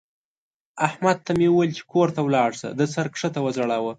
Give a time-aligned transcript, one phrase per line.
[0.87, 3.89] احمد ته مې وويل چې کور ته ولاړ شه؛ ده سر کښته وځړاوو.